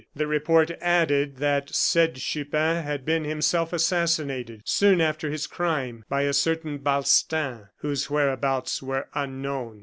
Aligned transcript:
The 0.15 0.25
report 0.25 0.71
added 0.81 1.37
that: 1.37 1.75
"Said 1.75 2.15
Chupin 2.15 2.77
had 2.83 3.05
been 3.05 3.23
himself 3.23 3.71
assassinated, 3.71 4.63
soon 4.65 4.99
after 4.99 5.29
his 5.29 5.45
crime, 5.45 6.05
by 6.09 6.23
a 6.23 6.33
certain 6.33 6.79
Balstain, 6.79 7.67
whose 7.81 8.09
whereabouts 8.09 8.81
were 8.81 9.09
unknown." 9.13 9.79